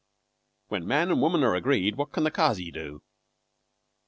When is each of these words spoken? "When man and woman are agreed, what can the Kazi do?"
"When 0.69 0.87
man 0.87 1.11
and 1.11 1.21
woman 1.21 1.43
are 1.43 1.53
agreed, 1.53 1.95
what 1.95 2.11
can 2.11 2.23
the 2.23 2.31
Kazi 2.31 2.71
do?" 2.71 3.03